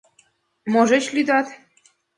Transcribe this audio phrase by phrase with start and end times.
[0.73, 1.47] Можыч, лӱдат?